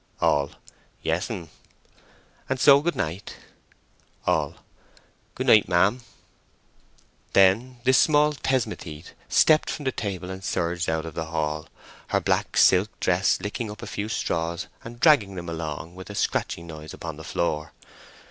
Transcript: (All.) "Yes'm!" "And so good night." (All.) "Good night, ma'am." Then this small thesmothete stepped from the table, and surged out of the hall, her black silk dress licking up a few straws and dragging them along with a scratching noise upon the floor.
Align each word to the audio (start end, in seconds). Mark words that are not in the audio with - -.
(All.) 0.19 0.49
"Yes'm!" 1.03 1.51
"And 2.49 2.59
so 2.59 2.81
good 2.81 2.95
night." 2.95 3.35
(All.) 4.25 4.55
"Good 5.35 5.45
night, 5.45 5.67
ma'am." 5.69 6.01
Then 7.33 7.77
this 7.83 7.99
small 7.99 8.33
thesmothete 8.33 9.13
stepped 9.29 9.69
from 9.69 9.85
the 9.85 9.91
table, 9.91 10.31
and 10.31 10.43
surged 10.43 10.89
out 10.89 11.05
of 11.05 11.13
the 11.13 11.25
hall, 11.25 11.67
her 12.07 12.19
black 12.19 12.57
silk 12.57 12.99
dress 12.99 13.39
licking 13.41 13.69
up 13.69 13.83
a 13.83 13.85
few 13.85 14.09
straws 14.09 14.65
and 14.83 14.99
dragging 14.99 15.35
them 15.35 15.47
along 15.47 15.93
with 15.93 16.09
a 16.09 16.15
scratching 16.15 16.65
noise 16.65 16.95
upon 16.95 17.17
the 17.17 17.23
floor. 17.23 17.71